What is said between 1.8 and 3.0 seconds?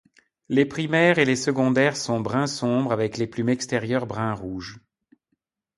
sont brun sombre